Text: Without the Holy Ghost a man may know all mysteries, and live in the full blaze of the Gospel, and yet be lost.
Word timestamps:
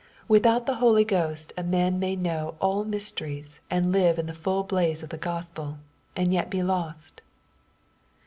Without 0.27 0.65
the 0.65 0.73
Holy 0.81 1.03
Ghost 1.05 1.53
a 1.55 1.61
man 1.61 1.99
may 1.99 2.15
know 2.15 2.55
all 2.59 2.83
mysteries, 2.83 3.61
and 3.69 3.91
live 3.91 4.17
in 4.17 4.25
the 4.25 4.33
full 4.33 4.63
blaze 4.63 5.03
of 5.03 5.09
the 5.09 5.15
Gospel, 5.19 5.77
and 6.15 6.33
yet 6.33 6.49
be 6.49 6.63
lost. 6.63 7.21